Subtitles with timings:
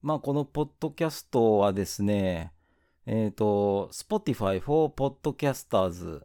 [0.00, 2.52] まあ、このポッドキャストはですね、
[3.04, 6.22] えっ、と、Spotify for Podcasters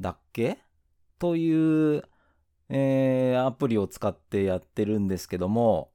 [0.00, 0.58] だっけ？
[1.18, 2.04] という、
[2.68, 5.90] えーアプリを使ってやってるんですけども、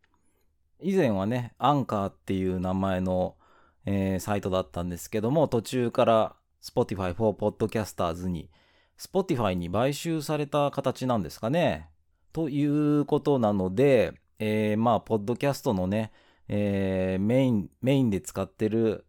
[0.82, 3.38] 以前はね、アンカーっていう名前の、
[3.86, 8.50] えーサイトだったんですけども、途中から Spotify for Podcasters に、
[9.00, 11.88] Spotify に買収された形なんですかね？
[12.34, 16.12] ということなので、えーまあ、ポッドキャストのね、
[16.54, 19.06] えーメイン、メインで使ってる、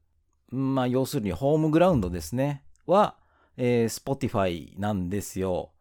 [0.48, 3.16] まあ、要するにホームグラウンドですね、は、
[3.56, 5.72] えー Spotify なんですよ。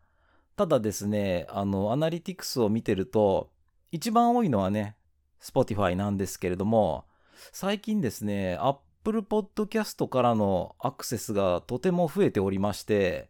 [0.56, 3.52] ただですね、あの、アナリティクスを見てると、
[3.92, 4.96] 一番多いのはね、
[5.40, 7.06] Spotify なんですけれども、
[7.52, 13.30] 最近ですね、Apple Podcast からのアクセスがとても増えておりまして、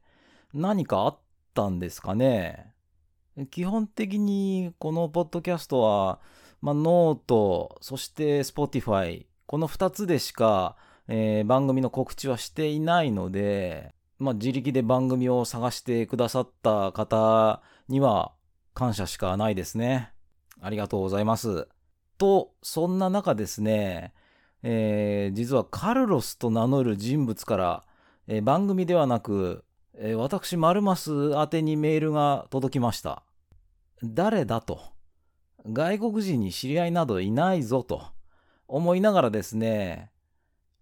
[0.54, 1.20] 何かあっ
[1.54, 2.74] たんですかね。
[3.50, 6.22] 基本的にこのポッドキャストは、
[6.62, 10.76] まあ、ノート、そして Spotify、この2つでしか、
[11.08, 18.34] えー番組の告知はしていないので、まあ、自力で番組を探してくださった方には
[18.76, 20.14] 感謝しかないですね。
[20.62, 21.68] ありがとうございます。
[22.20, 24.14] と、そんな中ですね、
[24.62, 27.84] えー実はカルロスと名乗る人物から、
[28.28, 33.24] えー番組ではなく、えー私、マルマス宛てにメールが届きました。
[34.04, 35.01] 誰だと。
[35.68, 38.04] 外国人に知り合いなどいないぞと
[38.68, 40.12] 思いながらですね、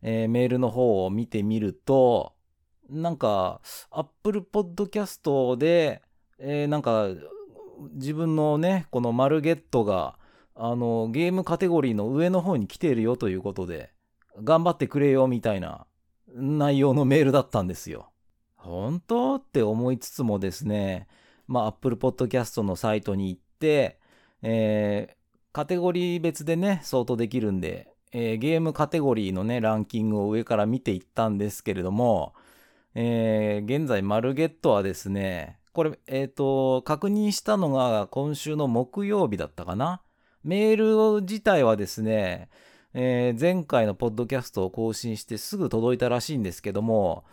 [0.01, 2.33] えーメールの方を見てみると、
[2.89, 6.01] なんか、Apple Podcast で、
[6.39, 7.07] えーなんか、
[7.93, 10.17] 自分のね、このマルゲットが、
[10.55, 13.91] あの、ゲームカテゴリーの上の方に来ているよということで、
[14.43, 15.85] 頑張ってくれよみたいな
[16.33, 18.09] 内容のメールだったんですよ。
[18.55, 19.35] 本当？
[19.35, 21.07] って思いつつもですね、
[21.47, 23.98] まあ、Apple Podcast のサイトに行って、
[24.41, 25.19] えー
[25.51, 32.33] カテゴリー別でね、相当できるんで、えーゲームカテゴリーのね、ランキングを上から見ていったんですけれども、
[32.93, 40.01] えー現在、マルゲットはですね、これ、えっ、と、確認したのが今週の木曜日だったかな？
[40.43, 42.49] メール自体はですね、
[42.93, 47.23] えー前回のポッドキャストを更新してすぐ届いたらしいんですけども、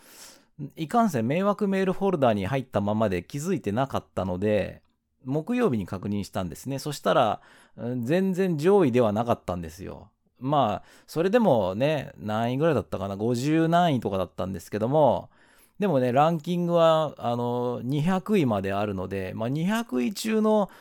[0.75, 4.81] いかんせん迷惑メールフォルダに入ったままで気づいてなかったので、
[5.27, 6.79] 木曜日に確認したんですね。
[6.79, 7.41] そしたら、
[7.77, 10.09] 全然上位ではなかったんですよ。
[10.39, 15.31] まあ、それでもね、何位ぐらいだったかな、50何位とかだったんですけども、
[15.79, 20.73] でもね、ランキングは、あの、200位まであるので、まあ、200位中の、う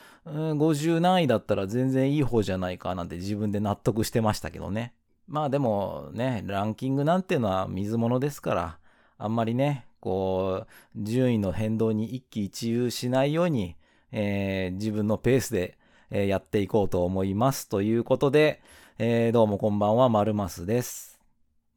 [0.54, 4.94] ん50何位だったら全然いい方じゃないかなんて自分で納得してましたけどね。
[5.28, 8.80] まあでもね、ランキングなんていうのは水物ですから、
[9.18, 13.76] あんまりね、こう、順位の変動に一喜一憂しないように、
[14.18, 15.78] えー自分のペースで、
[16.10, 17.68] えーやっていこうと思います。
[17.68, 18.62] ということで、
[18.98, 21.20] えーどうもこんばんは、まるますです。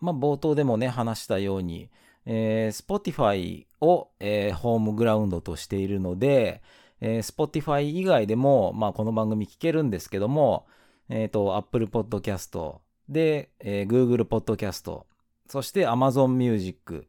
[0.00, 1.90] まあ冒頭でもね、話したように、
[2.26, 6.62] えー Spotify を、えーホームグラウンドとしているので、
[7.00, 10.66] えー Spotify 以外でも、まあこの番組聞けるんですけども、
[11.08, 12.78] えっ、と、Apple Podcast
[13.08, 15.02] で、えー Google Podcast、
[15.48, 17.08] そして Amazon Music、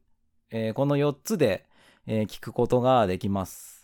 [0.50, 1.68] えーこの4つで、
[2.08, 3.79] えー聞くことができます。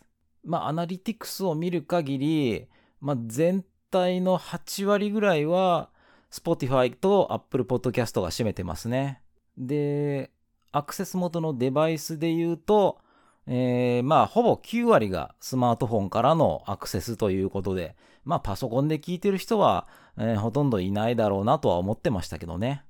[0.45, 2.67] まあ、アナリティクスを見る限り、
[3.01, 5.89] まあ、全体の8割ぐらいは、
[6.31, 9.21] Spotify と Apple Podcast が占めてますね。
[9.57, 10.31] で、
[10.71, 12.99] アクセス元のデバイスで言うと、
[13.47, 22.83] えーまあ、ほぼ9割がスマートフォンからのアクセスということで、まあ、パソコンで聞いてる人は、えーほとんどいないだろうなとは思ってましたけどね。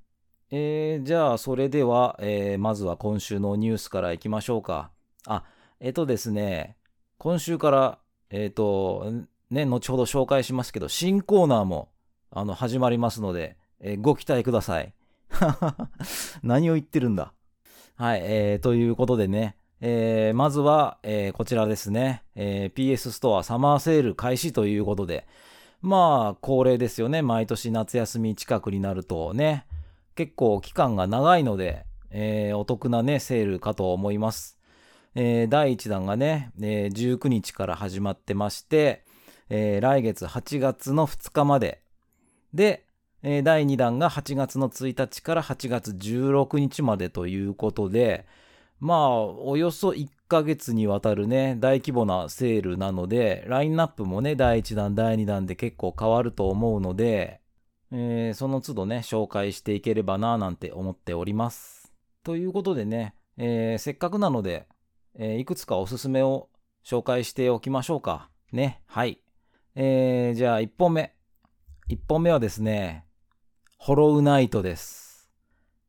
[0.50, 4.90] えーじゃあ、それでは、えーまずは今週のニュースからいきましょうか。
[5.26, 5.44] あ、
[5.78, 6.76] えっとですね、
[7.18, 7.98] 今週から、
[8.30, 9.10] えっ、と、
[9.50, 11.88] ね、後ほど紹介しますけど、新コーナーも、
[12.30, 14.94] あの、始まりますので、えーご期待ください。
[16.42, 17.32] 何を言ってるんだ？
[17.94, 25.26] はい、えー、ということでね、えーまずは、えーこちらですね、えー PS ストアサマーセール開始ということで、
[25.82, 27.22] まあ、恒例ですよね。
[27.22, 29.66] 毎年夏休み近くになるとね、
[30.14, 34.55] 結構期間が長いので、えーお得なね、セールかと思います。
[35.18, 39.02] えー第1弾がね、えー19日から始まってまして、
[39.48, 41.80] えー来月8月の2日まで。
[42.52, 42.84] で、
[43.22, 48.26] えー第2弾が8月の1日から8月16日までということで、
[48.78, 57.40] まあ、およそ1ヶ月にわたるね、大規模なセールなので、ラインナップもね、第1弾、第2弾で結構変わると思うので、
[57.90, 61.90] えーその都度ね、紹介していければなぁなんて思っております。
[62.22, 64.66] ということでね、えーせっかくなので、
[65.18, 66.48] えいくつかおすすめを
[66.84, 68.28] 紹介しておきましょうか。
[68.52, 69.20] ね、はい。
[69.74, 71.14] えーじゃあ1本目。
[71.88, 73.04] 1本目はですね、
[73.78, 75.30] ホロウナイトです。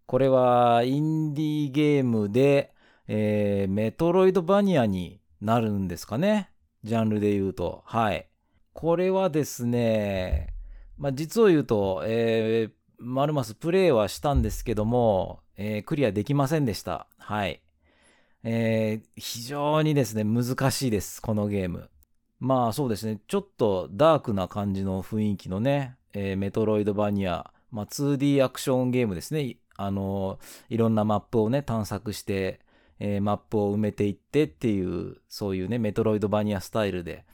[0.06, 2.74] これはインディーゲームで、
[3.08, 6.52] えー、メトロイドバニアになるんですかね。
[6.84, 7.84] ジャンルで言うと。
[7.86, 8.28] はい。
[8.74, 10.54] これはですね、
[10.98, 17.08] まあ、実を言うと、えー、マルマスプレイはしたんですけども、えー、クリアできませんでした。
[17.18, 17.62] はい。
[18.50, 21.90] えー、非常にですね、難しいです、このゲーム。
[22.40, 29.58] まあそうですね、ちょっとダークな感じの雰囲気のね、えー、メトロイドバニア、まあ、2D アクションゲームですね。
[29.76, 30.40] あの
[30.70, 32.62] いろんなマップをね、探索して、
[33.00, 37.26] えー、マップを埋めていってっていう、そういうね、メトロイドバニアスタイルで。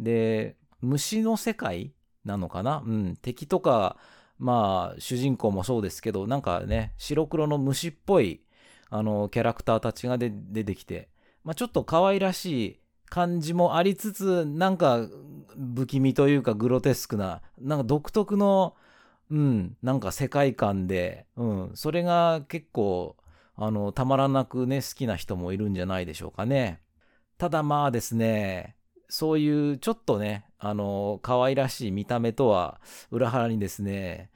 [0.00, 1.92] で、虫の世界
[2.24, 2.82] なのかな？
[2.84, 3.16] うん。
[3.22, 3.98] 敵とか、
[4.40, 8.40] まあ、主人公もそうですけど、なんかね、白黒の虫っぽい、
[8.90, 11.08] あの、キャラクターたちが出てきて、
[11.44, 15.08] まあ、ちょっと可愛らしい感じもありつつ、なんか、
[15.74, 18.74] 不気味というかグロテスクな、なんか独特の、
[19.30, 23.16] うん、なんか世界観で、うん、それが結構、
[23.56, 26.80] あの、たまらなくね、好きな人もいるんじゃないでしょうかね。
[27.38, 28.76] ただまあですね、
[29.08, 32.80] そういうちょっとね、あの、可愛らしい見た目とは
[33.10, 34.30] 裏腹にですね、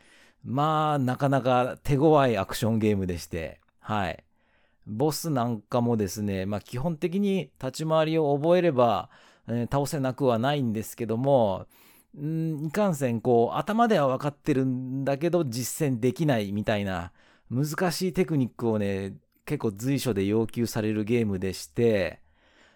[0.44, 4.24] まあ、なかなか手強いアクションゲームでして、はい。
[4.86, 9.10] ボスなんかもですね、まあ基本的に立ち回りを覚えれば、
[9.48, 11.66] えー、倒せなくはないんですけども、
[12.18, 17.12] んいかんせん、こう、頭では分かってるんだけど実践できないみたいな
[17.50, 22.20] 難しいテクニックをね、結構随所で要求されるゲームでして、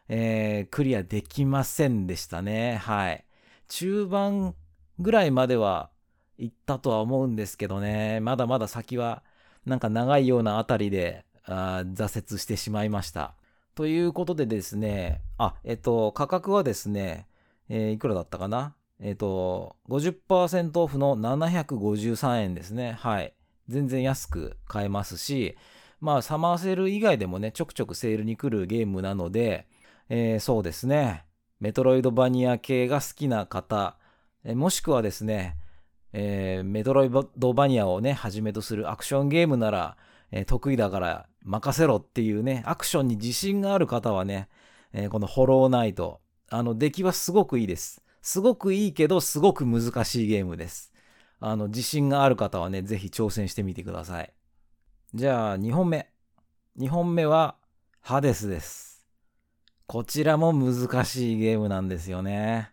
[0.09, 2.77] えー、クリアできませんでしたね。
[2.77, 3.25] はい。
[3.69, 4.55] 中盤
[4.99, 5.91] ぐらいまでは
[6.39, 9.23] 行ったとは思うんですけどね、まだまだ先は
[9.65, 13.35] なんか長いようなあたりで挫折してしまいました。
[13.75, 17.27] ということでですね、あ、えっと、価格はですね、
[17.69, 18.75] えー、いくらだったかな？
[19.01, 22.97] えっと、50%オフの753円ですね。
[23.01, 23.35] はい。
[23.69, 25.57] 全然安く買えますし、
[26.01, 29.67] まあ、サマーセール以外でもね、ちょくちょくセールに来るゲームなので、
[30.09, 31.25] えー、そうですね、
[31.61, 33.97] メトロイドバニア系が好きな方、
[34.45, 35.57] えもしくはですね、
[36.13, 39.97] えー、メトロイドバニアをね、はじめとするアクションゲームなら、
[40.37, 44.49] え、得意だから任せろっていうね、アクションに自信がある方はね、
[44.93, 46.21] え、このホローナイト、
[46.51, 48.03] あの、出来はすごくいいです。
[48.21, 50.93] すごくいいけど、すごく難しいゲームです。
[51.39, 54.35] あの、自信がある方はね、ぜひ挑戦してみてください。
[55.15, 56.11] じゃあ、2本目。
[56.81, 57.55] 2本目は、
[58.01, 59.07] ハデスです。
[59.87, 62.73] こちらも難しいゲームなんですよね。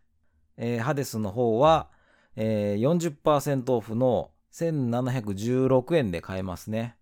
[0.58, 1.90] えー、ハデスの方は、
[2.36, 6.96] えー、40%オフの1716円で買えますね。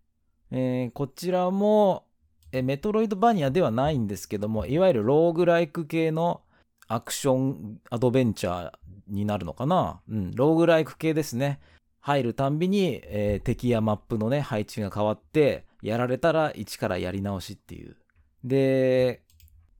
[0.52, 2.06] えー、こちらも、
[2.52, 6.42] えメトロイドバニアではないんですけども、いわゆるローグライク系の
[6.88, 8.74] アクションアドベンチャー
[9.08, 10.02] になるのかな？
[10.10, 11.60] うん、ローグライク系ですね。
[12.02, 17.96] 入るたんびに、えー、敵やマップのね、配置が変わって、やられたら一からやり直しっていう。
[18.44, 19.22] で、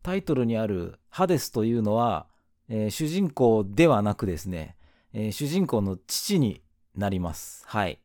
[0.04, 2.28] タイトルにあるハデスというのは、
[2.68, 4.76] えー、主人公ではなくですね、
[5.14, 6.62] えー、主人公の父に
[6.96, 7.64] なります。
[7.66, 8.00] はい。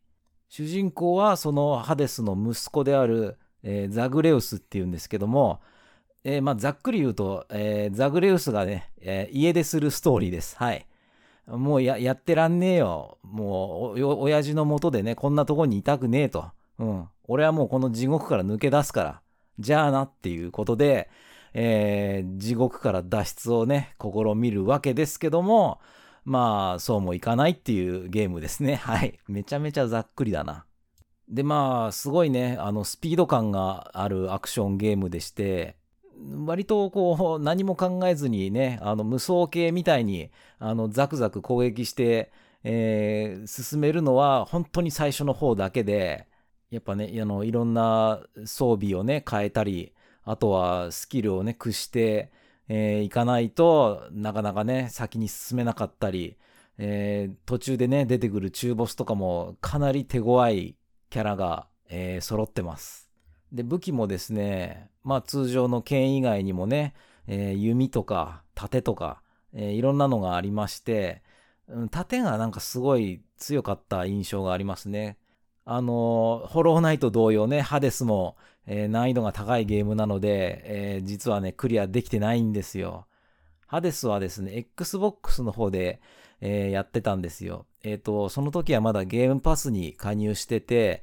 [0.57, 5.61] 主人公はそのハデスの息子である、えー、ザグレウスっていうんですけども、
[6.23, 10.57] えー、まあ、ざっくり言うと、えー、ザグレウスがね、え家でするストーリーです。
[10.57, 10.87] はい。
[11.49, 13.19] もうややってらんねえよ。
[13.25, 16.53] もうお、親父のもとでね、こんなとこにいたくねえと。
[16.79, 17.09] うん。
[17.27, 19.21] 俺はもうこの地獄から抜け出すから。
[19.59, 21.11] じゃあなっていうことで、
[21.53, 25.81] えー、地獄から脱出をね、試みるわけですけども、
[26.25, 28.77] まあ、そうもいかないっていうゲームですね。
[28.83, 29.19] はい。
[29.29, 30.65] めちゃめちゃざっくりだな。
[31.29, 35.77] で、まあ、すごいね、あの、スピード感があるアクションゲームでして、
[36.47, 46.27] 割とこう、何も考えずにね、あの、無双系みたいに、あの、ザクザク攻撃して、えー、進めるのは本当に最初の方だけで、
[46.71, 49.93] やっぱね、あの、いろんな装備をね、変えたり、
[50.25, 52.33] あとはスキルをね、駆して、
[52.69, 56.37] えー、いかないとなかなかね、先に進めなかったり、
[56.79, 60.77] えー、途中でね、出てくる中ボスとかもかなり手強い
[61.11, 63.11] キャラが、えー、揃ってます。
[63.53, 66.95] で、武器もですね、まあ通常の剣以外にもね、
[67.27, 71.23] えー、弓とか盾とか、えー、いろんなのがありまして、
[71.69, 75.17] うん、盾がなんかすごい強かった印象がありますね。
[75.65, 83.07] あの、ホローナイト同様ね、ハデスも、えー、難易度が高いゲームなので、えー、実はね、クリアできてないんですよ。
[83.67, 86.01] ハデスはですね、Xbox の方で、
[86.41, 87.67] えー、やってたんですよ。
[87.83, 91.03] えっ、と、その時はまだゲームパスに加入してて、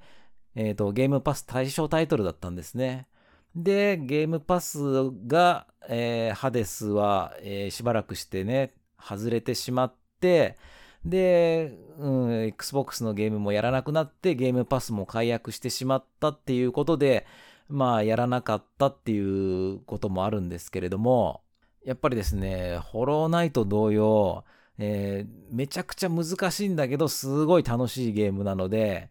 [0.55, 3.07] えっ、と、ゲームパス対象タイトルだったんですね。
[3.55, 4.79] で、ゲームパス
[5.27, 10.57] が、えハデスは、えしばらくしてね、外れてしまって、
[11.05, 17.25] で、うん、Xbox のゲームもやらなくなってゲームパスも解約してしまったっていうことで、
[17.69, 21.41] まあやらなかったっていうこともあるんですけれども、
[21.85, 24.43] やっぱりですね、ホローナイト同様、
[24.77, 29.09] えー、めちゃくちゃ難しいんだけど、すごい楽しいゲームなので、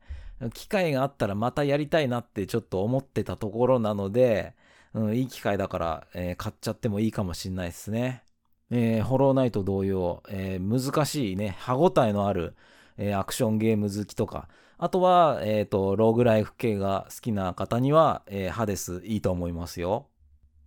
[0.54, 4.54] 機会があったらまたやりたいなってちょっと思ってたところなので、
[4.94, 8.22] うん、いい機会だから、えー、買っちゃってもいいかもしんないですね。
[8.70, 12.54] えー、ホローナイト同様、えー、難しいね、歯応えのある、
[12.96, 14.48] えー、アクションゲーム好きとか、
[14.78, 20.08] あとは、えっ、と、ローグライフ系が好きな方には、えー、ハデスいいと思いますよ。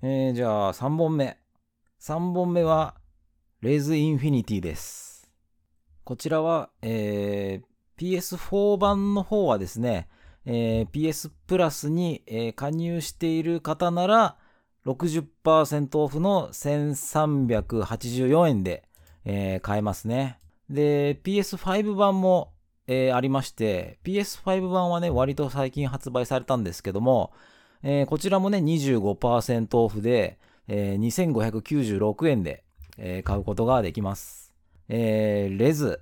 [0.04, 1.40] えーじゃあ3本目。
[2.00, 2.96] 3本目は、
[3.62, 5.32] レイズインフィニティです。
[6.04, 10.08] こちらは、えー PS4 版の方はですね、
[10.46, 14.36] え PS プラスに、え加入している方なら、
[14.86, 18.84] 60%オフの1384円で、
[19.26, 20.40] えー、買えますね。
[20.70, 22.54] で、PS5 版も、
[22.88, 27.32] えー、ありまして、PS5 版はね、割と最近発売されたんですけども、
[27.82, 30.38] えー、こちらもね、25%オフで、
[30.68, 32.64] えー、2596円で、
[32.98, 34.54] えー、買うことができます。
[34.90, 36.02] えー、レズ。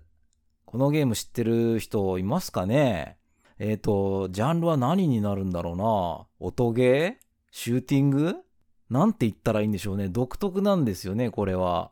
[0.66, 3.18] このゲーム知ってる人いますかね？
[3.60, 6.26] えっ、ー、と、ジャンルは何になるんだろうな？
[6.40, 7.26] 音ゲー？
[7.52, 8.38] シューティング？
[8.92, 10.10] なんて言ったらいいんでしょうね。
[10.10, 11.92] 独特なんですよね、これは。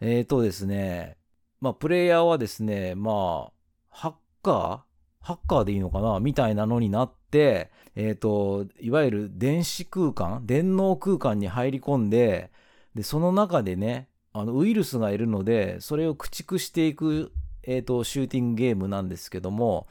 [0.00, 1.16] えーとですね。
[1.60, 3.52] まあ、プレイヤーはですね、まあ、
[3.88, 4.80] ハッカー？
[5.20, 6.18] ハッカーでいいのかな？
[6.18, 10.44] みたいなのになって、えっ、ー、と、いわゆる電子空間？
[10.46, 12.50] 電脳空間に入り込んで、
[12.96, 19.86] で、その中でね、あの、ウイルスがいるので、それを駆逐していく、えっ、ー、と、シューティングゲームなんですけども、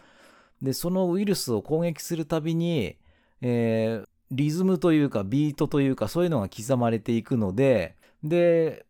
[0.62, 2.98] で、そのウイルスを攻撃するたびに、
[3.42, 8.86] えー、リズムというかビートというかそういうのが刻まれていくので、で、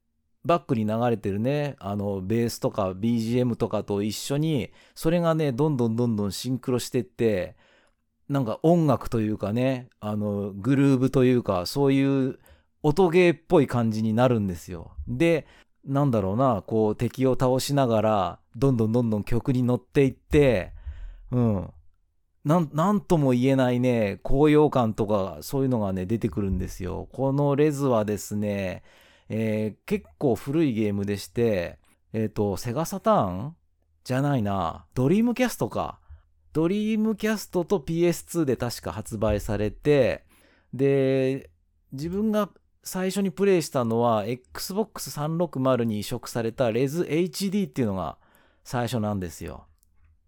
[0.46, 7.56] バックに流れてるね、あの、ベースとか BGM とかと一緒に、それがね、どんどんどんどんシンクロしてって、
[8.30, 12.40] なんか音楽というかね、あの、グルーブというか、そういう
[12.84, 14.92] 音ゲーっぽい感じになるんですよ。
[15.08, 15.48] で、
[15.84, 20.74] なんだろうな、こう敵を倒しながら、どんどんどんどん曲に乗っていって、
[21.32, 21.72] うん。
[22.46, 27.10] なん、なんとも言えないね、高揚感とか、そういうのがね、出てくるんですよ。
[27.12, 28.84] このレズはですね、
[29.30, 31.80] えー、結構古いゲームでして、
[32.14, 33.56] えっ、ー、と、セガサターン？
[34.04, 36.00] じゃないな、ドリームキャストか。
[36.54, 40.24] ドリームキャストと PS2 で確か発売されて、
[40.72, 41.50] で、
[41.92, 42.50] 自分が
[42.84, 48.18] 最初にプレイしたのは Xbox 360に移植されたレズ HD っていうのが
[48.64, 49.66] 最初なんですよ。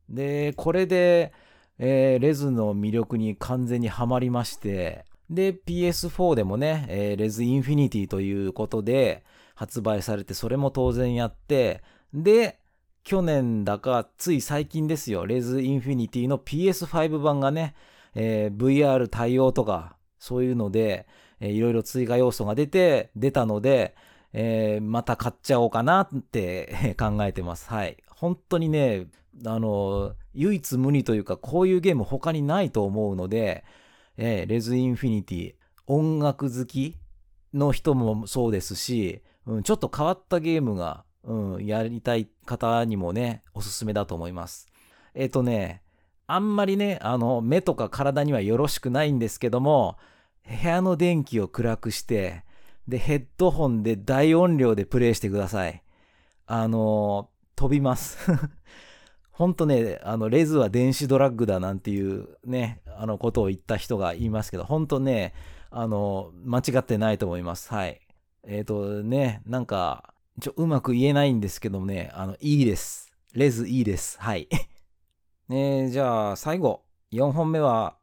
[0.09, 1.31] で、これで、
[1.79, 9.23] えー、レズの魅力に完全にはまりまして、で、PS4 でもね、えー、レズインフィニティということで
[9.55, 11.81] 発売されて、それも当然やって、
[12.13, 12.59] で、
[13.03, 17.75] 去年だか、つい最近ですよ、レズインフィニティの PS5 版がね、
[18.15, 21.07] えー、VR 対応とか、そういうので、
[21.39, 23.95] えー、いろいろ追加要素が出て、出たので、
[24.33, 27.69] えー、また買っちゃおうかなって 考えてます。
[27.69, 27.97] はい。
[28.09, 29.07] 本当にね、
[29.45, 33.63] あの、唯一無二というか、こういうゲーム他にないと思うので、
[34.17, 35.53] えー、レズインフィニティ、
[35.85, 36.97] 音楽好き
[37.53, 44.67] の人もそうですし、うん、ちょっと変わったゲームが、うん、やりたい方にもね、おすすめだと思います。
[45.13, 45.81] えっ、ー、とね、
[46.27, 49.97] あんまりね、あの、目とか体にはよろしくないんですけども、
[50.45, 52.43] 部屋の電気を暗くして、
[52.87, 55.83] で、ヘッドホンで大音量でプレイしてください。
[56.45, 58.17] あの、飛びます。
[59.37, 65.35] ほんとね、あの、レズは電子ドラッグだなんていうね、あのことを言った人が言いますけど、ほんとね、
[65.69, 67.71] あの、間違ってないと思います。
[67.71, 68.01] はい。
[68.47, 73.13] えっ、ー、とね、なんか、ちょ、うまく言えないんですけどもね、あの、いいです。
[73.35, 74.19] レズいいです。
[74.19, 74.47] はい。
[75.49, 77.95] ねじゃあ、最後、4本目は、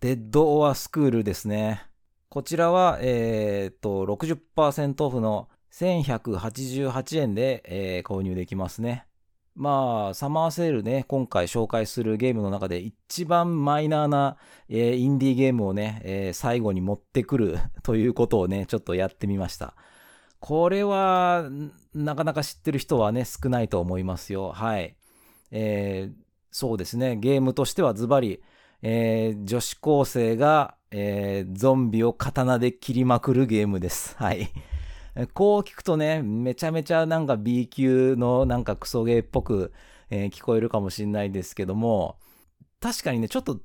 [0.00, 1.80] デッド・オア・スクールですね。
[2.28, 9.06] こちらは、えっ、ー、と、60%オフの1188円で、えー、購入できますね。
[9.54, 14.36] まあ、サマーセールね、今回紹介するゲームの中で一番マイナーな、
[14.68, 19.74] えー、インディーゲームをね、えー、最後に持ってくる ということをね、ちょっとやってみました。
[20.40, 21.48] これは、
[21.94, 24.52] なかなか知ってる人はね、少ないと思いますよ。
[24.52, 24.96] はい。
[25.50, 26.14] えー、
[26.50, 28.42] そうですね、ゲームとしてはズバリ、
[28.80, 34.16] えー、女子高生が、えー、ゾンビを刀で切りまくるゲームです。
[34.16, 34.48] はい。
[35.34, 39.72] こう聞くとね、めちゃめちゃなんか B 級のなんかクソゲーっぽく、
[40.10, 42.16] えー、聞こえるかもしれないですけども、
[42.80, 43.60] 確かにね、ちょっと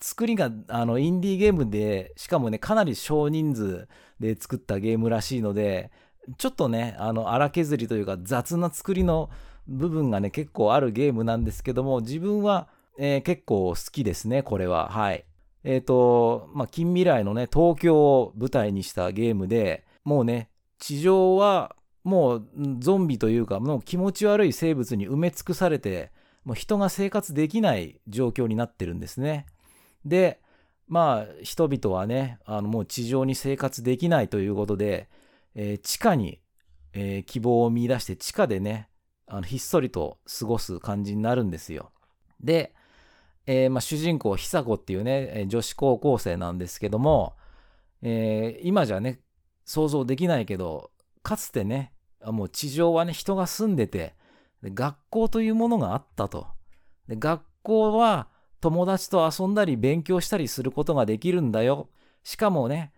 [0.00, 3.88] 作りがあのインディーゲームで、しかもね、かなり少人数
[4.20, 5.90] で作ったゲームらしいので、
[6.38, 9.30] ちょっとね、あの荒削りというか雑な作りの
[9.66, 14.88] 部分がね、結構あるゲームなんですけども、自分は、えー、結構好きですね、これは。
[14.90, 15.24] はい。
[15.64, 20.50] えっ、ー、と、まあ、近未来のね、東京を舞台にしたゲームで、もうね、
[20.84, 22.48] 地上はもう
[22.78, 26.12] ゾンビというか、もう気持ち悪い生物に埋め尽くされて、
[26.44, 29.46] もう人が生活できない状況になってるんですね。
[30.04, 30.42] で、
[30.86, 35.08] まあ、人々はね、あのもう地上に生活できないということで、
[35.54, 36.42] えー、地下に、
[36.92, 38.90] えー、希望を見出して地下でね、
[39.26, 41.92] あのひっそりと過ごす感じになるんですよ。
[42.42, 42.74] で、
[43.46, 47.36] えー、まあ、主人公、久子っていうね、女子高校生なんですけども、
[48.02, 49.20] え今じゃね、
[49.64, 50.90] 想像できないけど、
[51.22, 51.92] かつてね、
[52.22, 54.14] もう地上はね、人が住んでて、
[54.62, 56.46] 学校というものがあったと。
[57.08, 58.28] で学校は
[58.60, 61.88] 友達と遊んだり勉強したりすることができるんだよ。
[62.22, 62.92] しかもね、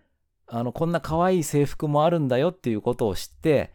[0.46, 3.72] あの、こんな可愛い制服もあるんだよっていうことを知って、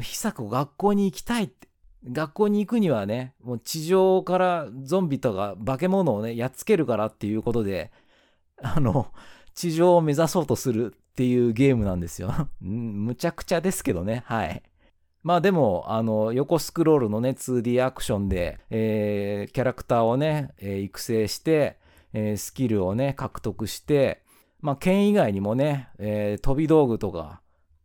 [0.00, 1.68] 久子学校に行きたいって。
[2.08, 7.90] 学校に行くにはね、もう地上からゾンビとか化け物をね、やっつけるからっていうことで、
[8.62, 9.10] あの、
[9.54, 12.30] 地上を目指そうとするっていうゲームなんですよ。
[12.60, 14.22] むちゃくちゃですけどね。
[14.26, 14.62] はい。
[15.22, 21.78] まあでも、あの、横スクロールのね、2D アクションで、えー、キャラクターをね、えー、育成して、
[22.12, 24.24] えー、スキルをね、獲得して、
[24.60, 27.40] まあ剣以外にもね、え飛び道具とか、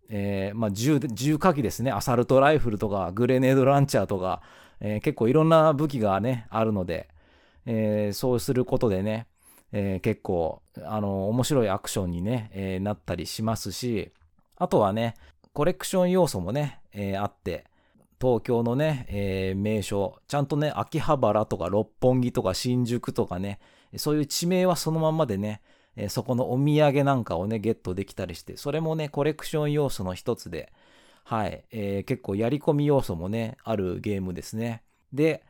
[0.10, 4.42] えまあ銃、銃火器ですね、アサルトライフルとか、グレネードランチャーとか、
[4.82, 7.08] え結構いろんな武器がね、あるので、
[7.66, 9.28] えそうすることでね、
[9.72, 14.12] えー、結構、あの、面白いアクションにね、えー、なったりしますし、
[14.58, 15.16] あとはね、
[15.54, 17.66] コレクション要素もね、えー、あって、
[18.22, 23.60] 東京のね、え名所、ちゃんとね、秋葉原とか六本木とか新宿とかね、
[23.98, 25.62] そういう地名はそのままでね、
[25.96, 30.72] えそこのお土産なんかをね、ゲットできたりして、それもね、コレクション要素の一つで、
[31.24, 34.84] はい、えー、結構やり込み要素もね、あるゲームですね。
[35.14, 35.44] で、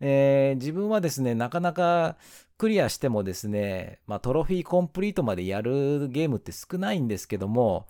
[0.00, 2.16] えー、自分はですね、なかなか
[2.58, 7.88] クリアしてもですね、まあ、トロフィーコンプリートまでやるゲームって少ないんですけども、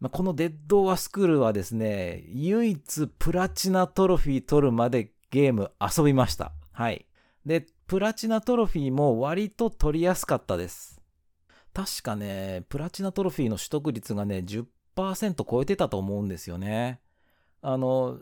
[0.00, 6.52] まあ、このデッド・オア・スクールはですね、唯一プラチナトロフィー取るまでゲーム遊びました。
[6.72, 7.06] はい。
[7.44, 11.00] で、プラチナトロフィーも割と取りやすかったです。
[11.74, 17.00] 確かね、プラチナトロフィーの取得率がね、10%超えてたと思うんですよね。
[17.62, 18.18] あの、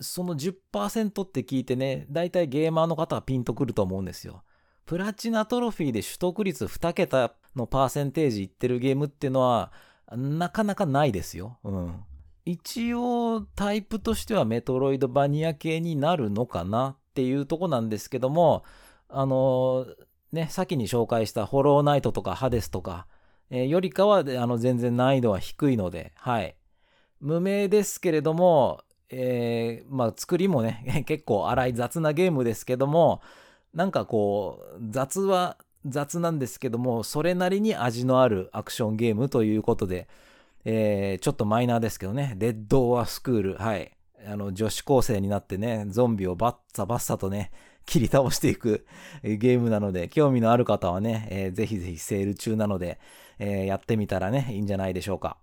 [0.00, 4.42] その10%って聞いてね、だいたいゲーマーの方はピンとくると思うんですよ。
[4.86, 9.72] プラチナトロフィーで取得率2桁のパーセンテージいってるゲームっていうのは、
[10.10, 11.58] なかなかないですよ。
[11.62, 12.04] うん。
[12.44, 18.64] 一応、タイプとしてはメトロイドバニア系になるのかなっていうとこなんですけども、
[19.08, 19.86] あの
[20.32, 23.06] ね、先に紹介したホローナイトとかハデスとか、
[23.50, 26.56] えー、よりかは、あの、全然難易度は低いので、はい。
[27.20, 33.20] 無名ですけれども、えー、まあ、作りもね、 結構荒い雑なゲームですけども、
[33.74, 40.08] なんかこう、雑は雑なんですけども、それなりに味のあるアクションゲームということで、
[40.64, 43.92] えー、ちょっとマイナーですけどね、デッド・オア・スクール、はい。
[44.26, 47.50] あの、女子高生になってね、ゾンビをバッサバッサとね、
[47.86, 48.86] 切り倒していく
[49.22, 53.00] ゲームなので、興味のある方はね、えー、ぜひぜひセール中なので、
[53.38, 55.38] えー、やってみたらね、いいんじゃないでしょうか。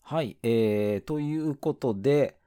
[0.00, 2.37] はい、えー、ということで、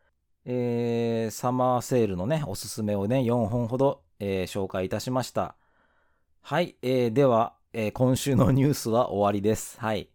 [0.46, 5.56] えー、サマーセールのね、おすすめをね、4本ほどえー、紹介いたしました。
[6.42, 9.80] はい、えー、では、えー、今週のニュースは終わりです。
[9.80, 10.10] はい。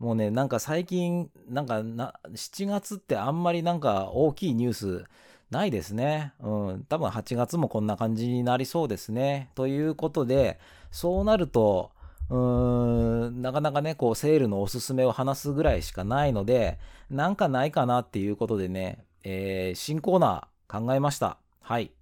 [0.00, 5.04] もうね、なんか最近、なんかな、7月ってあんまりなんか大きいニュース
[5.50, 6.32] ないですね。
[6.40, 9.50] うん、多分8月もこんな感じになりそうですね。
[9.54, 10.58] ということで、
[10.90, 11.92] そうなると、
[12.30, 21.38] うーん、なかなかね、こう、セールのおすすめを話すぐらいしかないので、なんかないかなっていうことでね、えー、新コーナー考えました。
[21.60, 21.92] はい。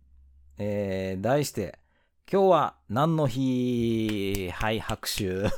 [0.58, 1.78] えー、題して、
[2.30, 4.50] 今日は何の日？
[4.52, 5.48] はい、拍手。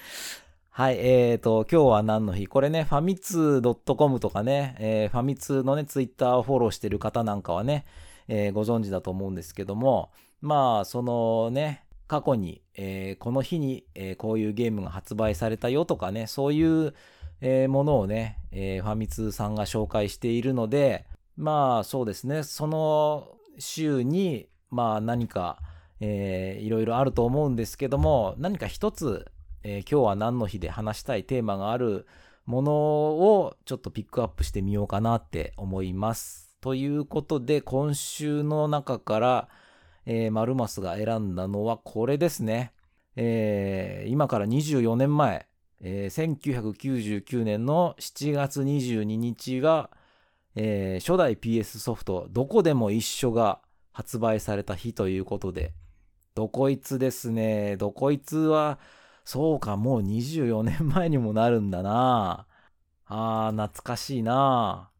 [0.70, 2.46] はい、えーと、今日は何の日？
[2.46, 7.86] これね、ファミツー .com とかね、えー、ファミツーのね、ツイッターをフォローしてる方なんかはね、
[8.28, 16.94] えー、ご存知だと思うんですけども、まあ、そのね、過去に、えー、この日に、えー、こういうゲームが発売されたよとかね、そういう、
[17.40, 25.58] えー、ものをね、えー、ファミ通さんが紹介しているので、まあそうですね、その週に、まあ何か、
[26.00, 29.30] えー、いろいろあると思うんですけども、何か一つ、
[29.62, 32.06] えー、今日は何の日で話したいテーマがある
[32.46, 36.56] ものをちょっとピックアップしてみようかなって思います。
[36.60, 39.48] ということで、今週の中から、
[40.06, 42.72] えー、マルマスが選んだのはこれですね。
[43.16, 45.46] えー、今から24年前、
[45.82, 49.90] えー、1999年の7月22日は、
[50.54, 53.60] えー、初代 PS ソフト、どこでも一緒が
[53.92, 55.72] 発売された日ということで、
[56.34, 57.76] どこいつですね。
[57.76, 58.78] どこいつは、
[59.24, 62.46] そうか、もう24年前にもなるんだな。
[63.06, 64.90] あー、懐かしいな。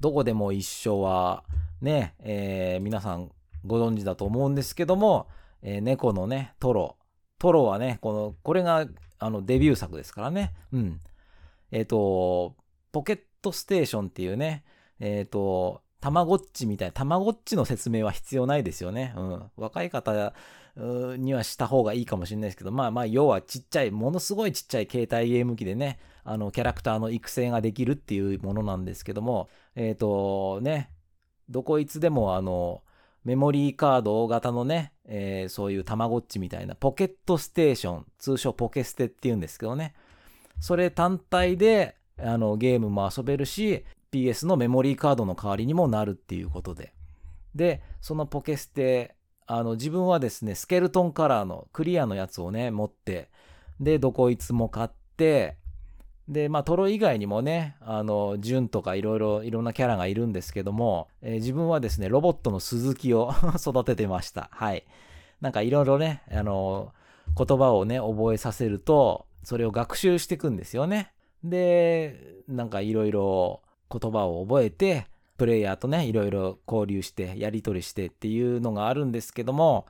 [0.00, 1.44] どこでも一緒は、
[1.80, 3.30] ね、えー、皆さん
[3.66, 5.28] ご存知だと思うんですけども、
[5.62, 6.96] えー、猫のね、トロ。
[7.38, 8.86] トロはね、この、これが、
[9.20, 10.52] あの、デビュー作ですからね。
[10.72, 11.00] うん。
[11.70, 12.56] えっ、ー、と、
[12.90, 14.64] ポケットステーションっていうね、
[14.98, 19.12] えっ、ー、と、たまごっちみたいな、たまごっちの説明は必要ないですよね。
[19.16, 19.50] うん。
[19.56, 20.32] 若い方
[20.76, 30.90] にはした方がいいかもしれないですけど、まあまあ、要はちっちゃい、ものすごいちっちゃい携帯ゲーム機でね、あの、キャラクターの育成ができるっていうものなんですけども、えっ、ー、と、ね、
[31.50, 32.82] どこいつでもあの、
[33.24, 39.94] メモリーカード型のね、えー、そういうたまごっちみたいなポケットステーション、通称ポケステって言うんですけどね。
[40.60, 46.92] それ単体で、あの、ゲームも遊べるし、PS のメモリーカードの代わりにもなるっていうことで。
[47.54, 49.14] で、そのポケステ、
[49.46, 53.30] あの、自分はですね、スケルトンカラーのクリアのやつをね、持って、
[53.80, 55.56] で、どこいつも買って、
[56.30, 64.48] で、まあ、トロ以外にもね、あの、ジュンとかいろいろ、いろんなキャラがいるんですけども、えー、自分はですね、ロボットの鈴木を 育ててました。
[64.52, 64.84] はい。
[65.40, 66.92] なんかいろいろね、あの、
[67.36, 71.12] 言葉をね、覚えさせると、それを学習していくんですよね。
[71.42, 79.86] で、なんかいろいろ言葉を覚えて、プレイヤーとね、いろいろ交流して、やり取りしてっていうのがあるんですけども、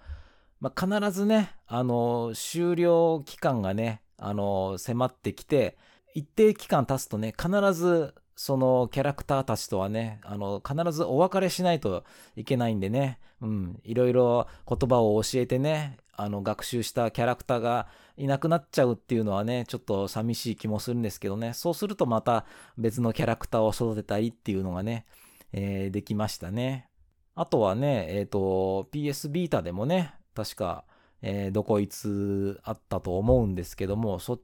[0.59, 5.77] まあ、必ずね、あの、終了期間がね、あの、迫ってきて、
[6.15, 12.05] 一定期間経つとね、必ずそのキャラクターたちとはね、あの、必ずお別れしないと
[12.37, 22.47] いけないんでね、うん、いろいろ言葉を教えてね、あの、学習したキャラクターがいなくなっちゃうっていうのはね、ちょっと寂しい気もするんですけどね、そうするとまた
[22.79, 25.07] 別のキャラクターを育てたりっていうのがね、
[25.53, 26.89] えー、できましたね。
[27.35, 30.85] あとはね、えっ、ー、と、PS ビータでもね、確か、
[31.23, 34.41] えー、どこいつあったと思うんですけども、そっ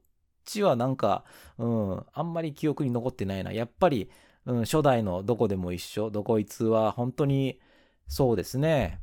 [0.47, 1.25] ちはなんか、
[1.59, 3.51] うん、あんまり記憶に残ってないな。
[3.51, 4.09] やっぱり、
[4.45, 7.59] うん、初代のどこでも一緒、どこいつは本当に、
[8.07, 9.01] そうですね、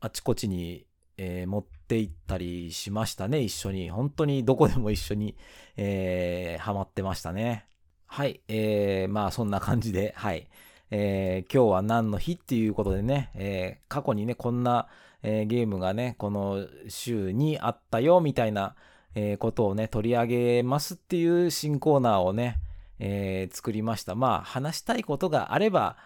[0.00, 3.90] あちこちに、えー、持って行ったりしましたね、一緒に。
[3.90, 5.36] 本当にどこでも一緒に、
[5.76, 7.66] えー、ハマってましたね。
[8.06, 10.48] はい、えー、まあそんな感じで、はい。
[10.90, 14.86] えー、今日は何の日っていうことでね、えー、過去にね、こんな、
[15.22, 18.76] えー、ゲームがね、この週にあったよ、みたいな、
[19.14, 22.60] えー、ことをね、取り上げますっていう新コーナーをね、
[22.98, 24.14] えー、作りました。
[24.14, 25.96] まあ、話したいことがあれば、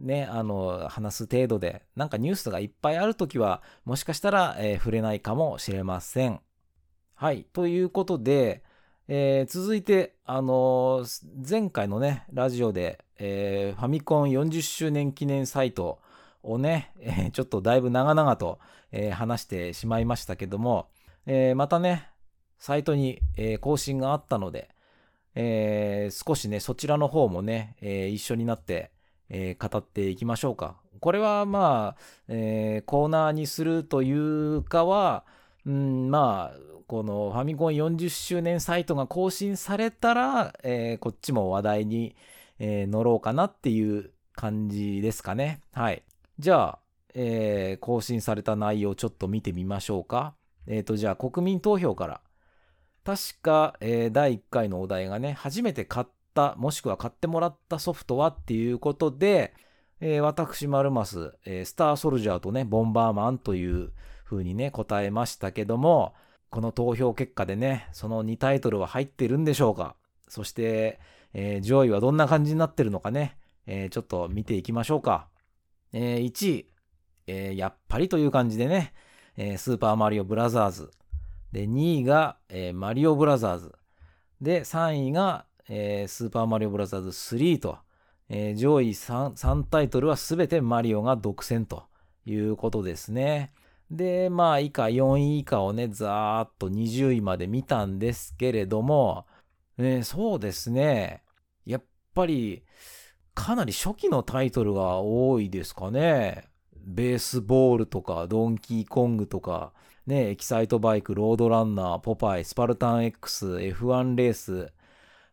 [0.00, 6.40] ね、あの、話す程度で、なんかニュースがいっぱいあるときは、もしかしたら、えー、触れないかもしれません。
[7.14, 7.44] はい。
[7.52, 8.62] ということで、
[9.08, 16.00] えー、続いて、あのー、前回のね、ラジオで、えー、ファミコン40周年記念サイト
[16.42, 18.58] をね、えちょっとだいぶ長々と、
[18.90, 20.88] え話してしまいましたけども、
[21.26, 22.08] えまたね、
[22.62, 24.68] サイトに、え更新があったので、
[25.34, 28.92] え少しね、そちらの方もね、え一緒になって、
[29.28, 30.76] え語っていきましょうか。
[31.00, 35.24] これはまあ、えコーナーにするというかは、
[35.66, 42.14] うん、まあ、このファミコン40周年サイトが更新されたら、え、こっちも話題に、
[42.60, 45.62] え、乗ろうかなっていう感じですかね。
[45.72, 46.04] はい。
[46.38, 46.78] じゃあ、
[47.14, 50.34] え、更新された内容ちょっと見てみましょうか。
[50.68, 52.20] えっ、と、じゃあ国民投票から。
[53.04, 59.54] 確か、えー、第1回のお題がね、初めて買った、もしくは買ってもらったソフトはっていうことで、
[60.00, 63.92] えー、私、マルマス、スターソルジャーとね、ボンバーマンという
[64.24, 66.14] 風にね、答えましたけども、
[66.50, 69.96] この投票結果でね、その2タイトルは入ってるんでしょうか？
[70.28, 71.00] そして、
[71.34, 75.28] えー、上位はどんな感じになってるのかね、えー、ちょっと見ていきましょうか。
[75.92, 76.66] えー、1位、
[77.26, 78.92] え、やっぱりという感じでね、
[79.36, 80.90] え、スーパーマリオブラザーズ。
[81.52, 83.74] で、2位が、えー、マリオブラザーズ。
[84.40, 87.78] で、3位が、えー、スーパーマリオブラザーズ3と、
[88.28, 91.84] えー、上位 3, 3タイトルはすべてマリオが独占と
[92.24, 93.52] いうことですね。
[93.90, 99.26] で、まあ、以下、4位以下をね、ざーっと20位まで見たんですけれども、
[99.76, 101.22] ね、そうですね。
[101.66, 101.84] やっ
[102.14, 102.64] ぱり、
[103.34, 106.48] かなり初期のタイトルが多いですかね。
[106.74, 109.74] ベースボールとか、ドンキーコングとか、
[110.06, 114.72] ね、エキサイトバイク、ロードランナー、ポパイ、スパルタン X、F1 レース、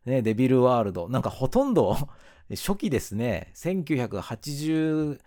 [0.06, 1.10] ね、デビルワールド。
[1.10, 1.98] なんかほとんど
[2.52, 3.52] 初期ですね。
[3.56, 5.18] 1985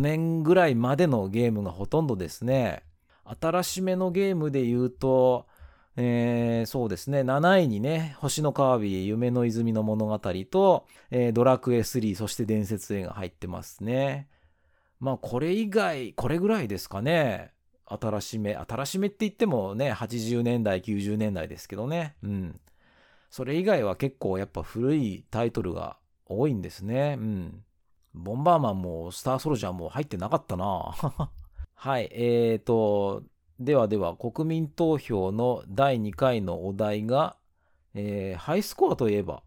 [0.00, 2.82] 年ぐらいまでのゲームがほとんどですね。
[3.24, 5.46] 新しめのゲームで言うと、
[5.96, 14.28] えー、そうですね、7位にね、星のカービィ、夢の泉の物語と、えー、ドラクエ3、そして伝説映画入ってますね。
[15.00, 17.53] まあ、これ以外、これぐらいですかね。
[17.86, 22.16] 新しめ、新しめって言ってもね、80年代、90年代ですけどね。
[22.22, 22.60] うん。
[23.30, 27.16] それ以外は結構やっぱ古いタイトルが多いんですね。
[27.18, 27.64] うん。
[28.14, 30.94] ボンバーマンもスターソルジャーも入ってなかったな。
[31.74, 33.24] はい、えーと、
[33.58, 37.36] ではでは、国民投票の第2回のお題が、
[37.94, 39.42] えー、ハイスコアといえば、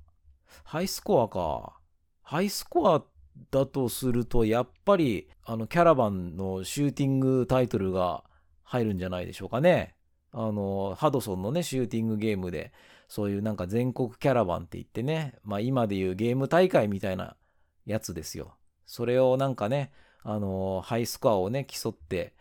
[0.64, 1.80] ハイスコアか。
[2.22, 3.06] ハイスコアっ
[3.52, 8.24] だとすると、やっぱり、あの、キャラバンのシューティングタイトルが
[8.64, 9.96] 入るんじゃないでしょうかね。
[10.32, 12.72] あの、ハドソンのね、シューティングゲームで、
[13.08, 17.38] そういうなんか全国キャラバンって言ってね、まあ今でいうゲーム大会みたいな
[17.86, 18.58] やつですよ。
[18.86, 19.92] それをなんかね、
[20.24, 22.34] あの、ハイスコアをね、競って、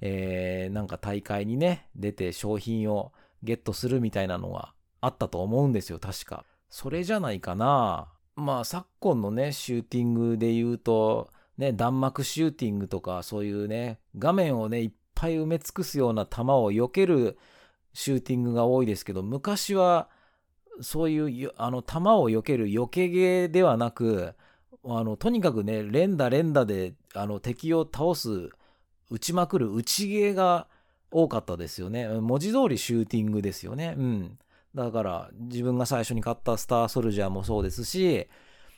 [0.00, 3.12] えー、なんか大会にね、出て商品を
[3.42, 6.44] ゲットするみたいなのがあったと思うんですよ、確か。
[6.70, 8.13] それじゃないかな。
[8.36, 17.38] まあ、昨今のね、シューティングで言うと、ね、弾幕シューティングとか、そういうね、画面をね、いっぱい埋め尽くすような球を避ける
[17.92, 20.08] シューティングが多いですけど、昔は、
[20.80, 24.34] そういう、あの、球を避ける避けゲーではなく、
[24.84, 28.50] あの、とにかくね、連打連打で、あの、敵を倒す
[29.10, 30.66] 打ちまくる打ちゲーが
[31.10, 32.08] 多かったですよね。
[32.08, 33.94] 文字通りシューティングですよね。
[33.96, 34.38] うん。
[34.74, 38.28] だから自分が最初に買ったスターソルジャーもそうですし、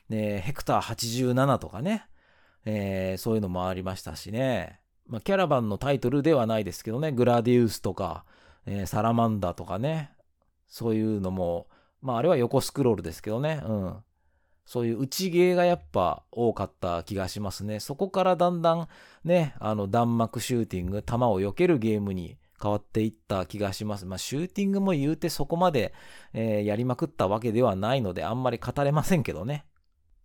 [0.09, 2.07] ね、ヘクター87とかね、
[2.65, 4.81] えー、そういうのもありましたしね。
[5.07, 8.25] まあ、キャラバンのタイトルではないですけどね、グラディウスとか、
[8.67, 10.11] えー、サラマンダとかね、
[10.69, 11.69] そういうのも、
[12.03, 13.97] まああれは横スクロールですけどね、うん。
[14.67, 17.79] そういう内芸がやっぱ多かった気がしますね。
[17.79, 18.89] そこからだんだん
[19.25, 24.07] ね、あの弾幕シューティング、弾を避けるゲームに変わっていった気がします。
[24.07, 25.93] まあ、シューティングも言うてそこまで、
[26.33, 29.65] えー、やりまくったわけではないので、あんまり語れませんけどね。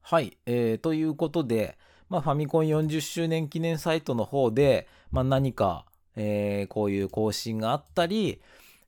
[0.01, 1.77] はい、えー、ということで、
[2.09, 8.41] まあ、ファミコン40周年記念サイトの方で、まあ、何か、えー、こういう更新があったり、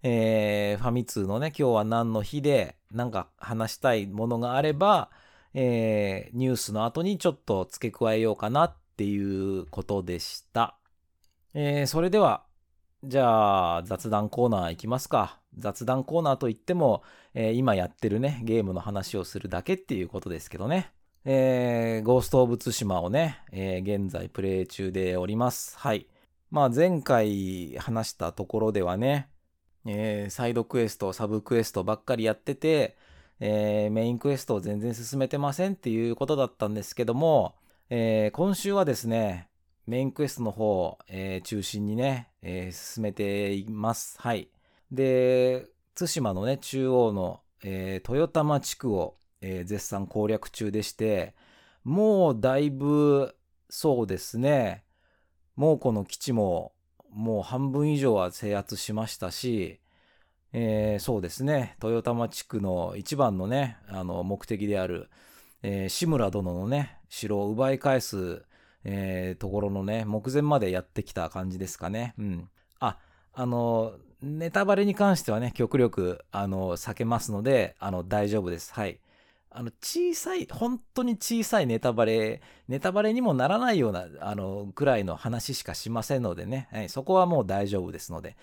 [0.04, 5.10] えー、ファミ通のね、今日は何の日で、なんか話したいものがあれば、
[5.54, 10.76] えー、ニュースの後にちょっと付け加えようかなっていうことでした。
[11.54, 12.44] えー、それでは、
[13.06, 15.38] じゃあ雑談コーナー行きますか。
[15.58, 20.90] 雑談コーナーといっても、えー、今やってるね、ゲームの話をするだけっていうことですけどね。
[21.26, 25.78] えー、ゴースト・オブ・ツシマをね、えー、現在プレイ中でおります。
[25.78, 26.08] はい。
[26.50, 29.28] まあ前回話したところではね、
[29.86, 32.96] えー、サイドクエスト、サブクエストばっかりやってて、
[33.42, 37.56] えー、メインクエストを全然進めてませんっていうことだったんですけども、
[37.90, 39.50] えー、今週はですね、
[39.86, 44.20] メインクエストの方、えー、中心にね、え進めています。
[44.20, 44.50] はい。
[44.92, 51.36] で、対馬のね、中央の、え豊玉地区を、え絶賛攻略中でして、
[51.84, 53.36] もうだいぶ、
[53.70, 54.86] そうですね、
[55.56, 56.74] 猛虎の基地も、
[57.10, 59.82] もう半分以上は制圧しましたし、
[60.54, 65.10] えー、そうですね、豊玉地区の一番のね、あの、目的である、
[65.62, 68.46] えー、志村殿のね、城を奪い返す、
[68.84, 72.14] えー、ところのね、目前までやってきた感じですかね。
[72.18, 72.50] うん。
[72.80, 72.98] あ、
[73.34, 78.74] あの、ネタバレに関してはね、極力、あの、避けますので、あの、大丈夫です。
[78.74, 79.00] はい。
[79.50, 88.36] あの、小さい、本当に小さいネタバレ、ネタバレにもならないような、あの、くらいの話しかしませんのでね、はい、そこはもう大丈夫ですので、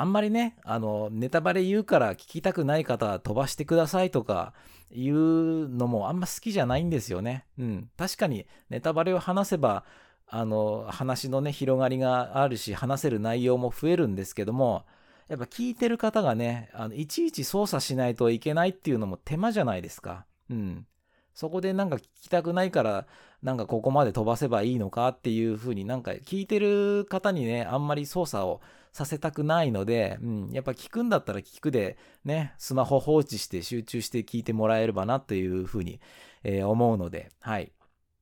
[0.00, 4.54] あんまりね、あの、ネタバレ言うから聞きたくない方は飛ばしてくださいとか
[4.90, 7.46] いうのもあんま好きじゃないんですよね。
[7.58, 7.90] うん。
[7.96, 9.84] 確かにネタバレを話せば、
[10.26, 14.84] あの、話のね、広がりがあるし、話せる内容も増えるんですけども、
[15.28, 20.24] やっぱ聞いてる方がね、あのいちいち操作しないといけないっていうのも手間じゃないですか。
[20.50, 20.86] うん。
[21.34, 23.06] そこでなんか聞きたくないから、
[23.42, 28.60] なんかここまで飛ばせばいいのかっていうふうになんか聞いてる方にね、あんまり操作を
[28.98, 36.00] させたくないので、うん、やっぱ聞くんだったら聞くで、ね、スマホ放置して集中して聞いてもらえればなというふうに、
[36.42, 37.72] えー、思うので、はい。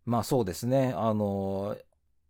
[0.04, 1.78] まあそうですね、あの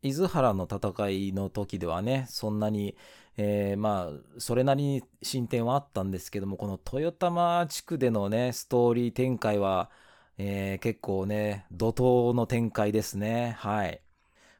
[0.02, 2.96] 伊豆原の戦いの時ではね、そんなに、
[3.36, 9.90] えー、まあ、それなりに進展はあったんですけども、この豊玉地区でのね、ストーリー展開は、
[10.38, 13.56] えー、結構ね、怒涛の展開ですね。
[13.58, 14.00] はい。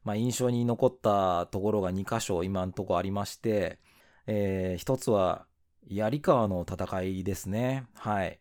[0.07, 3.81] まあ、印象に残ったところが2箇所今んとこありまして、
[4.29, 5.47] えー、一つは、
[5.89, 7.87] 槍川の戦いですね。
[7.95, 8.39] はい。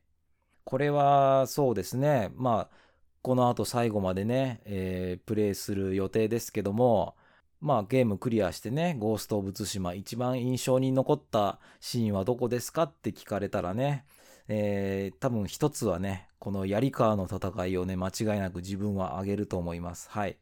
[0.63, 2.29] これは、そうですね。
[2.35, 2.75] まあ、
[3.23, 7.15] この後最後までね、えー、プレイする予定ですけども、
[7.61, 14.05] まあゲームクリアしてね、ゴースト・オブ・ツシマ一番印象に残ったシーンはどこですかって聞かれたらね、
[14.47, 20.11] えー、多分一つはね、この槍川の戦いをね、間違いなく自分は挙げると思います。
[20.11, 20.37] はい。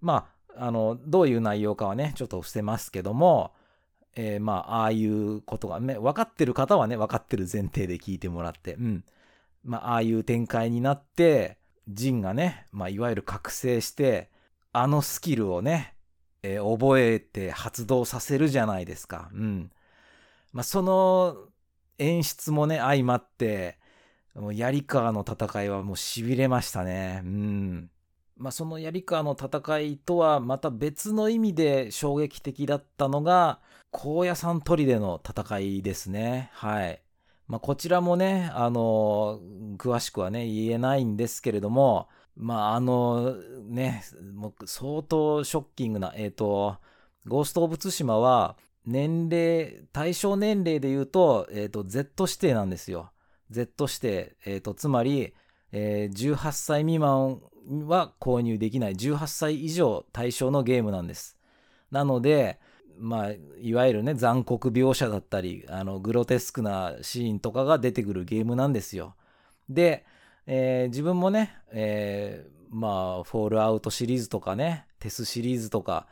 [0.00, 3.52] まあ、あの、どういう内容かはね、ちょっと伏せますけども、
[4.16, 9.04] えー、まあ、ああいうことがね、分かってる方はね、分かってる前提で聞いてもらって、うん。
[9.64, 11.58] まあ、ああいう展開になって、
[11.88, 14.30] ジンがね、まあ、いわゆる覚醒して、
[14.72, 15.94] あのスキルをね、
[16.42, 19.30] えー、覚えて発動させるじゃないですか。
[19.32, 19.70] うん。
[20.52, 21.36] まあ、その
[21.98, 23.78] 演出もね、相まって、
[24.34, 27.22] もう槍川の戦いはもう痺れましたね。
[27.24, 27.90] うん。
[28.40, 36.48] まあ、その槍川の戦いとはまた別の意味で衝撃的だったのが、高野山砦の戦いですね。
[36.54, 37.02] はい。
[37.46, 39.40] まあ、こちらもね、あの
[39.76, 43.36] 詳しくはね、言えないんですけれども、まあ、あの、
[43.68, 44.02] ね、
[44.34, 46.78] もう相当ショッキングな、えっ、ー、と、
[47.26, 53.12] ゴースト・オブ・ツシマは、年齢、対象年齢で言うと、えっ、ー、と、Z 指定なんですよ。
[53.50, 54.36] Z 指定。
[54.46, 55.34] えっ、ー、と、つまり、
[55.72, 57.42] えー、18歳未満
[57.86, 58.94] は購入できない。
[58.94, 61.36] 18歳以上対象のゲームなんです。
[61.90, 62.58] なので、
[62.98, 69.14] まあ、いわゆるね、残酷描写だったり、あの、グロテスクなシーンとかが出てくるゲームなんですよ。
[69.68, 70.04] で、
[70.46, 76.06] えー、自分もね、えー、まあ、フォールアウトシリーズとかね、テスシリーズとか、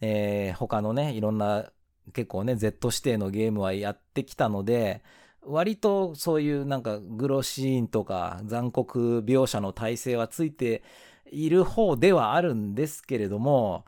[0.00, 1.70] えー、他のね、いろんな
[2.12, 5.02] 結構ね、Z 指定のゲームはやってきたので、
[5.42, 10.82] 割とそういうなんかグロシーンとか残酷描写の体制はついて
[11.30, 13.84] いる方ではあるんですけれども、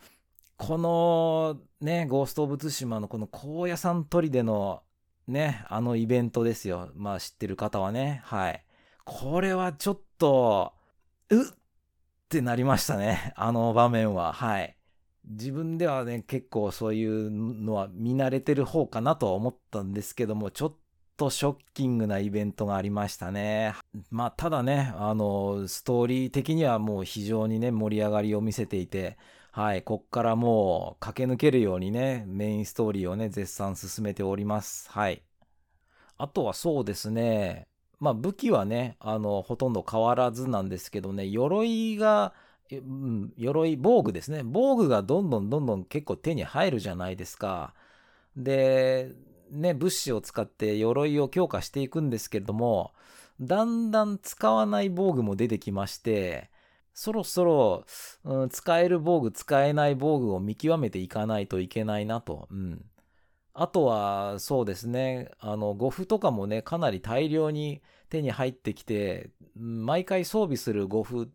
[0.57, 4.83] このね、ゴースト・オブ・ツシマのこの高野山砦の
[5.27, 6.91] ね、あのイベントですよ。
[6.95, 8.65] まあ知ってる方はね、はい。
[9.05, 10.73] これはちょっと、
[11.31, 11.45] うっ
[12.25, 13.33] ってなりましたね。
[13.37, 14.33] あの場面は。
[14.33, 14.77] はい。
[15.25, 20.77] 自分ではね、結構そういうのは見慣れてる方かなとは思ったんですけども、ちょっ
[21.17, 23.75] とショッキングなイベントがありましたね。
[24.11, 29.17] まあ、ただね、あの、ストーリー的にはもう非常にね、盛り上がりを見せていて、
[29.53, 34.91] はい、こっからもう駆け抜けるようにね、メインストーリーをね、絶賛進めております。
[34.91, 35.23] はい。
[36.19, 37.69] あとはそうですね、
[38.01, 42.35] まあ武器はね、あの、ほとんど変わらずなんですけどね、鎧が、
[42.71, 44.43] うん、鎧、防具ですね。
[44.45, 47.75] 防具がどんどんどんどん結構手に入るじゃないですか。
[48.37, 49.13] で、
[49.55, 52.93] ね、物資を使って鎧を強化していくんですけれども、
[53.41, 56.51] だんだん使わない防具も出てきまして、
[56.93, 57.85] そろそろ、
[58.25, 62.49] うん、使える防具、使えない防具を見極めていかないといけないなと。
[62.51, 62.85] うん。
[63.55, 71.31] あとは、そうですね、あの、護符とかもね、かなり大量に手に入ってきて、毎回装備する護符、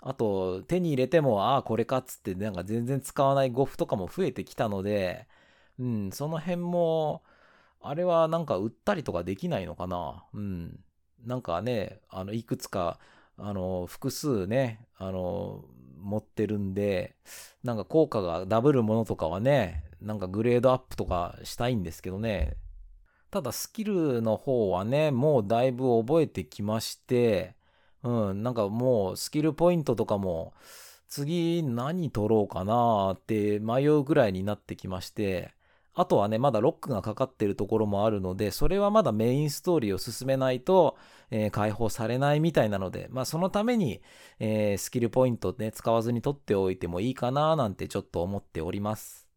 [0.00, 5.26] あと、手に入れても、ああ、これかっつって、なんか全然使わない護符とかも増えてきたので、
[5.78, 7.22] うん、その辺も、
[7.86, 10.24] あれはなんか売ったりとかできないのかな？
[10.32, 10.80] うん。
[11.24, 12.98] なんかね、あの、いくつか、
[13.38, 15.64] あの、複数ね、あの、
[16.00, 17.16] 持ってるんで、
[17.62, 22.56] なんか効果がダブるものとかはね、なんかグレードアップとかしたいんですけどね。
[23.30, 27.56] ただスキルの方はね、もうだいぶ覚えてきまして、
[28.02, 30.52] うん、なんかもうスキルポイントとかも、
[31.08, 35.54] 次何取ろうかなって迷うぐらいになってきまして、
[35.94, 40.96] あとはね、まだロックがかかってるところもあるので、それはまだメインストーリーを進めないと、
[41.30, 44.02] えー、解放されないみたいなので、まあそのために、
[44.40, 49.28] えー、スキルポイントね、使わずに取っておいてもいいかななんてちょっと思っております。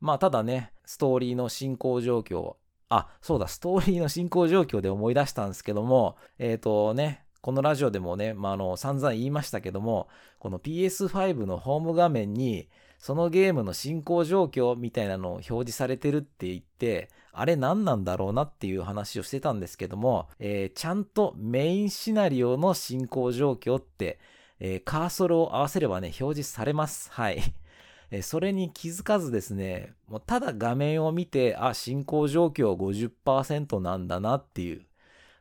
[0.00, 2.56] まあ、ただね、ストーリーの進行状況、
[2.88, 12.68] あ、そうだ、ストーリーの進行状況で思い出したんですけども、えっ、ー、とね、このラジオでもね、まあ、あの、散々言いましたけども、この PS5 のホーム画面に、
[13.04, 24.18] そのゲームの進行状況みたいなのを表示されてるって言って、あれ何なんだろうなっていう話をしてたんですけども、えー、ちゃんとメインシナリオの進行状況って、
[24.58, 27.10] えー、カーソルを合わせればね、表示されます。
[27.12, 27.42] はい。
[28.10, 34.86] えそれに気づかずですね、もうただ画面を見て、あ、進行状況50%なんだなっていう、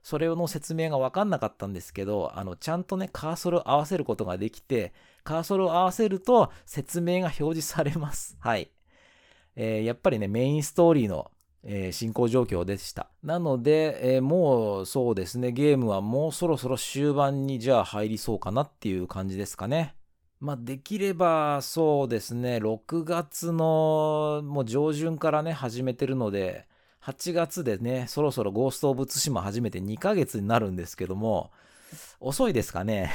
[0.01, 4.91] それの説明がわかんなかったんですけど、あの、ちゃんとね、カーソル合わせることができて、
[5.23, 8.37] カーソルを合わせると説明が表示されます。
[8.39, 8.69] はい。
[9.55, 11.31] えー、やっぱりね、メインストーリーの、
[11.63, 13.09] えー、進行状況でした。
[13.23, 19.95] なので、えー、もうそうですね、ゲームはもうそろそろ終盤にじゃあ入りそうかなっていう感じですかね。
[20.39, 26.67] まあ、できれば、そうですね、6月のもう上旬からね、始めてるので、
[27.01, 31.51] 8月でね、そろそろゴースト・オブ・ツシマ始めて2ヶ月になるんですけども、
[32.19, 33.13] 遅いですかね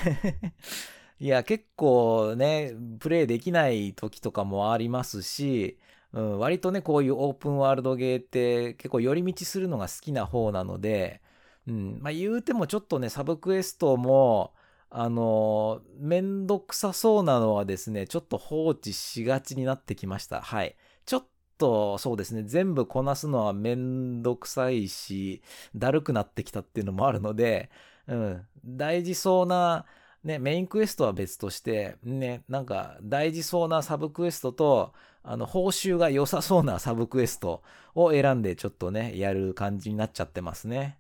[1.20, 5.78] いや、結構ね、プレイできない時とかもありますし、
[6.12, 11.20] うん、割とね、こういうオープンワールドゲーって結構寄り道するのが好きな方なので、
[11.66, 14.54] うん、まあ言うてもちょっとね、サブクエストも、
[14.90, 20.40] あの、めんどくさそうなのはですね、ちょっと放置しがちになってきました。
[20.40, 20.76] はい。
[21.04, 21.26] ちょっ
[21.58, 25.42] と、そうですね、全部こなすのはめんどくさいし、
[25.74, 27.70] だるくなってきたっていうのもあるので、
[28.06, 29.84] うん、大事そうな、
[30.28, 37.62] ね、メインクエストは別として、ね、なんか大事そうなサブクエストと、あの、報酬が良さそうなサブクエスト
[37.94, 40.98] を選んでちょっとね、やる感じになっちゃってますね。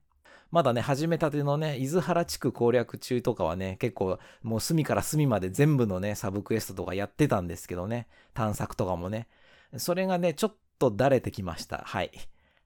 [0.50, 9.28] まだね、始めたてのね、伊豆原地区攻略中とかはね、結構もう隅から隅まで全部のね、サブクエストとかやってたんですけどね、探索とかもね。
[9.76, 11.82] それがね、ちょっとだれてきました。
[11.84, 12.10] はい。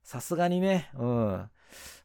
[0.04, 1.50] さすがにね、うん。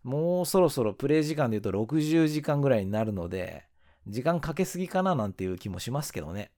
[0.03, 3.67] もうそろそろプレイ時間で言うと60時間ぐらいになるので、
[4.07, 6.51] 時間かけすぎかななんていう気もしますけどね。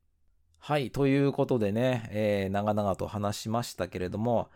[0.59, 0.91] はい。
[0.91, 4.49] ということでね、えー、長々と話しましたけれども、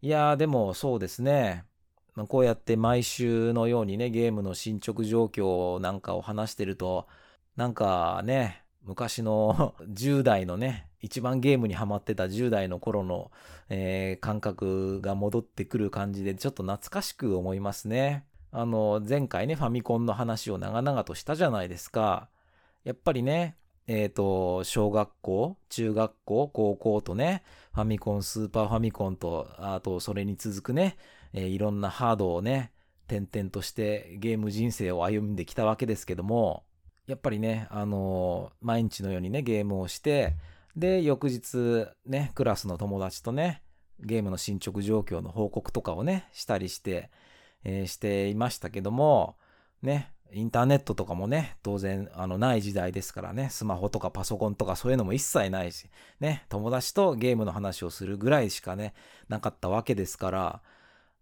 [0.00, 1.64] いやーでもそうですね。
[2.14, 7.06] まあ、こうやって毎週のようにね、ゲームの進捗状況なんかを話してると、
[7.56, 13.30] なんかね、昔の 10代のね、一番ゲームにハマってた10代の頃の、
[13.68, 18.26] えー、感覚が戻ってくる感じで、ちょっと懐かしく思いますね。
[18.52, 22.28] あの、前回ね、ファミコンの話を長々としたじゃないですか。
[22.84, 27.42] やっぱりね、えっ、ー、と、小学校、中学校、高校とね、
[27.72, 30.98] ファミコン、スーパーファミコンと、あと、それに続くね、
[31.32, 32.72] えー、いろんなハードをね、
[33.08, 36.64] 転々としてゲーム人生を歩んできたわけですけども、
[37.06, 40.36] やっぱりね、あのー、毎日のようにね、ゲームをして、
[40.76, 43.62] で、翌日、ね、クラスの友達とね、
[44.00, 47.10] ゲームの進捗状況の報告とかをね、したりして、
[47.64, 49.36] えー、していましたけども、
[49.82, 55.90] ね、インターネットとかもね、当然、あの、ない時代ですからね、スマホとかパソコンとかそういうのも一切ないし、
[56.20, 58.94] ね、友達とゲームの話をするぐらいしかね、
[59.28, 60.62] なかったわけですから、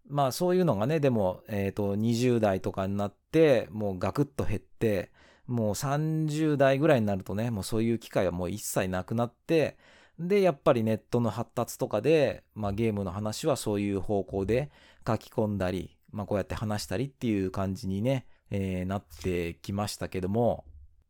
[0.07, 5.11] まあそういうのがね、でも、えっ、と、20代とかになって、もうガクッと減って、
[5.47, 9.77] もう30代ぐらいになるとね、もうそういう機会はもう一切なくなって、
[10.19, 14.71] で、やっぱりネットの発達とかで、まあゲームの話はそういう方向で
[15.05, 20.65] 書き込んだり、まあこうやって話したりっていう感じにね、えー、なってきましたけども、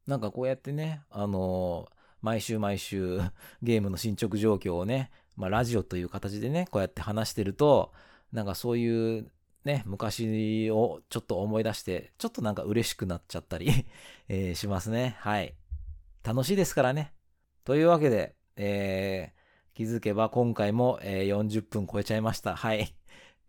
[0.07, 3.19] なんかこうやってね、あのー、毎週毎週
[3.61, 7.91] ゲームの進捗状況をね、まあラジオという形でね、こうやって話してると、
[8.31, 9.31] なんかそういう
[9.65, 13.69] ね、昔をちょっと思い出して、ちょっとなんか嬉しくなっちゃったり
[14.27, 15.15] えー、しますね。
[15.19, 15.55] はい。
[16.23, 17.13] 楽しいですからね。
[17.63, 22.55] というわけで、えー、気づけば今回も、えー、40分超えちゃいました。
[22.55, 22.95] はい。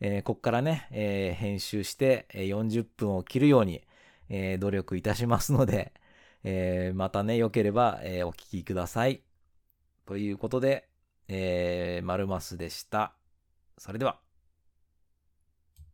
[0.05, 3.87] えー、こっからね、えー、編集して、40分を切るように、
[4.29, 5.93] えー、努力いたしますので、
[6.43, 9.23] えー、またね、良ければ、えー、お聞きください。
[10.05, 10.89] ということで、
[11.29, 13.15] えー、マルマスでした。
[13.79, 14.32] それでは。